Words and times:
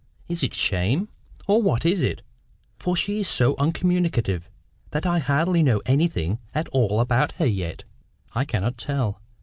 Is 0.27 0.41
it 0.41 0.55
shame, 0.55 1.09
or 1.45 1.61
what 1.61 1.85
is 1.85 2.01
it? 2.01 2.23
for 2.79 2.95
she 2.97 3.19
is 3.19 3.27
so 3.27 3.55
uncommunicative 3.59 4.49
that 4.89 5.05
I 5.05 5.19
hardly 5.19 5.61
know 5.61 5.79
anything 5.85 6.39
at 6.55 6.67
all 6.69 6.99
about 6.99 7.33
her 7.33 7.45
yet." 7.45 7.83
"I 8.33 8.43
cannot 8.45 8.79
tell. 8.79 9.21